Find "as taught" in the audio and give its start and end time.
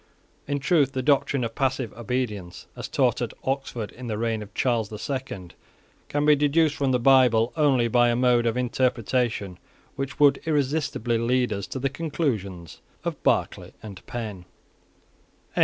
2.75-3.21